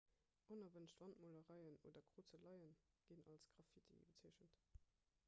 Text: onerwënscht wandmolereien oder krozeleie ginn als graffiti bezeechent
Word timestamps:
onerwënscht 0.53 1.01
wandmolereien 1.01 1.75
oder 1.89 2.03
krozeleie 2.11 2.71
ginn 3.09 3.23
als 3.35 3.47
graffiti 3.53 3.97
bezeechent 4.07 4.65